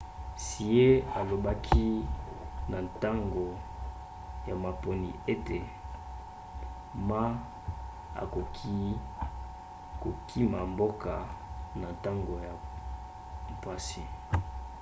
[0.39, 1.85] hsieh alobaki
[2.71, 3.45] na ntango
[4.47, 5.59] ya maponi ete
[7.07, 7.21] ma
[8.21, 8.77] akoki
[10.01, 11.13] kokima mboka
[11.81, 12.53] na ntango ya
[13.53, 14.03] mpasi